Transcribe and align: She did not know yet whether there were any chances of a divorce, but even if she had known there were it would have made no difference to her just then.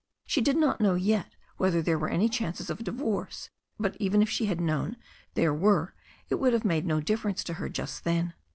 She 0.25 0.41
did 0.41 0.57
not 0.57 0.81
know 0.81 0.95
yet 0.95 1.35
whether 1.57 1.79
there 1.79 1.99
were 1.99 2.09
any 2.09 2.27
chances 2.27 2.71
of 2.71 2.79
a 2.79 2.83
divorce, 2.83 3.51
but 3.79 3.95
even 3.99 4.23
if 4.23 4.31
she 4.31 4.47
had 4.47 4.59
known 4.59 4.97
there 5.35 5.53
were 5.53 5.93
it 6.27 6.39
would 6.39 6.53
have 6.53 6.65
made 6.65 6.87
no 6.87 6.99
difference 6.99 7.43
to 7.43 7.53
her 7.61 7.69
just 7.69 8.03
then. 8.03 8.33